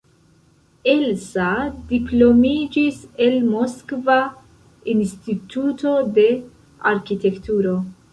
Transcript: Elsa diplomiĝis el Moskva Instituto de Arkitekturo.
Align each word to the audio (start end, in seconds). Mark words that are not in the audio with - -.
Elsa 0.91 1.49
diplomiĝis 1.91 2.97
el 3.25 3.35
Moskva 3.49 4.15
Instituto 4.95 5.93
de 6.17 6.25
Arkitekturo. 6.95 7.75